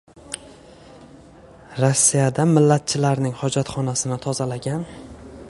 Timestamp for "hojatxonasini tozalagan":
3.45-4.89